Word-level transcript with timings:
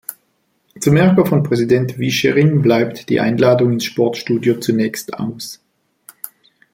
Zum 0.79 0.97
Ärger 0.97 1.27
von 1.27 1.43
Präsident 1.43 1.99
Vischering 1.99 2.63
bleibt 2.63 3.07
die 3.09 3.19
Einladung 3.19 3.73
ins 3.73 3.83
Sportstudio 3.83 4.59
zunächst 4.59 5.13
aus. 5.13 5.61